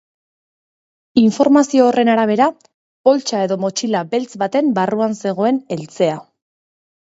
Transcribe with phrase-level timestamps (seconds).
[1.23, 2.47] Informazio horren arabera,
[3.09, 6.21] poltsa edo motxila beltz baten barruan zegoen eltzea.